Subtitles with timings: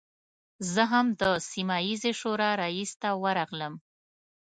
[0.73, 3.73] زه هم د سیمه ییزې شورا رئیس ته ورغلم.